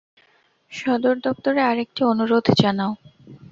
সদর 0.71 1.15
দপ্তরে 1.25 1.61
আরেকটি 1.63 2.01
অনুরোধ 2.03 2.45
জানাও। 2.61 2.91